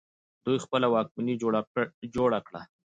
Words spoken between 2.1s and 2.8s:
جوړه کړه